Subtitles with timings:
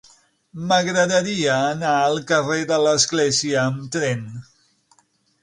[0.69, 4.27] M'agradaria anar al carrer de l'Església amb tren.